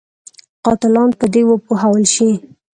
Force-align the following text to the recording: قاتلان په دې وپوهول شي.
قاتلان 0.65 1.09
په 1.19 1.25
دې 1.33 1.41
وپوهول 1.47 2.05
شي. 2.13 2.31